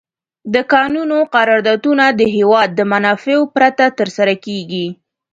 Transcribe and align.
د 0.53 0.55
کانونو 0.73 1.17
قراردادونه 1.35 2.05
د 2.19 2.21
هېواد 2.35 2.69
د 2.75 2.81
منافعو 2.93 3.43
پرته 3.55 3.85
تر 3.99 4.07
سره 4.17 4.33
کیږي. 4.45 4.87